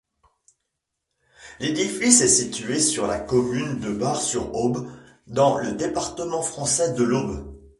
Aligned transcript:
L'édifice 1.59 2.21
est 2.21 2.27
situé 2.27 2.79
sur 2.79 3.05
la 3.05 3.19
commune 3.19 3.79
de 3.79 3.91
Bar-sur-Aube, 3.93 4.89
dans 5.27 5.59
le 5.59 5.73
département 5.73 6.41
français 6.41 6.93
de 6.93 7.03
l'Aube. 7.03 7.55